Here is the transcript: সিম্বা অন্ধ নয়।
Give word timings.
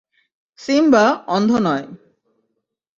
সিম্বা 0.59 1.05
অন্ধ 1.27 1.51
নয়। 1.65 1.85